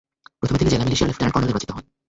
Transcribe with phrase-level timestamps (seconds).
[0.39, 1.83] প্রথমে তিনি জেলা মিলিশিয়ার লেফটেন্যান্ট কর্নেল নির্বাচিত হন।